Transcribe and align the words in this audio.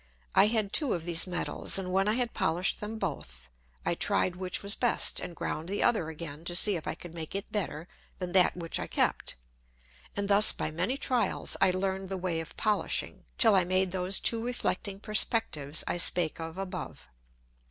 I 0.33 0.47
had 0.47 0.73
two 0.73 0.93
of 0.93 1.05
these 1.05 1.27
Metals, 1.27 1.77
and 1.77 1.91
when 1.93 2.07
I 2.07 2.13
had 2.15 2.33
polished 2.33 2.79
them 2.79 2.97
both, 2.97 3.51
I 3.85 3.93
tried 3.93 4.35
which 4.35 4.63
was 4.63 4.73
best, 4.73 5.19
and 5.19 5.35
ground 5.35 5.69
the 5.69 5.83
other 5.83 6.09
again, 6.09 6.43
to 6.45 6.55
see 6.55 6.75
if 6.75 6.87
I 6.87 6.95
could 6.95 7.13
make 7.13 7.35
it 7.35 7.51
better 7.51 7.87
than 8.17 8.31
that 8.31 8.57
which 8.57 8.79
I 8.79 8.87
kept. 8.87 9.35
And 10.17 10.27
thus 10.27 10.53
by 10.53 10.71
many 10.71 10.97
Trials 10.97 11.55
I 11.61 11.69
learn'd 11.69 12.09
the 12.09 12.17
way 12.17 12.39
of 12.39 12.57
polishing, 12.57 13.25
till 13.37 13.53
I 13.53 13.63
made 13.63 13.91
those 13.91 14.19
two 14.19 14.43
reflecting 14.43 14.99
Perspectives 14.99 15.83
I 15.85 15.97
spake 15.97 16.39
of 16.39 16.57
above. 16.57 17.07